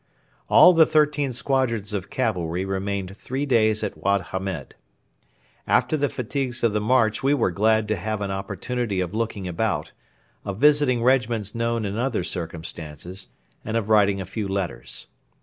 [0.49, 4.73] All the thirteen squadrons of cavalry remained three days at Wad Hamed.
[5.67, 9.47] After the fatigues of the march we were glad to have an opportunity of looking
[9.47, 9.91] about,
[10.43, 13.27] of visiting regiments known in other circumstances,
[13.63, 15.05] and of writing a few letters.